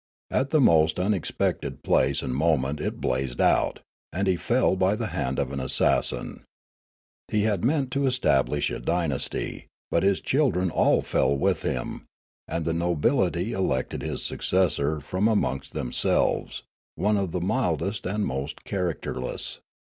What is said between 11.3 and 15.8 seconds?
with him; and the nobility elected his successor from amongst